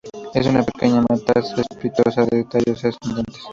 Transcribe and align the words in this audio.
Es 0.33 0.47
una 0.47 0.63
pequeña 0.63 1.01
mata 1.07 1.39
cespitosa 1.43 2.25
de 2.25 2.43
tallos 2.45 2.83
ascendentes. 2.85 3.43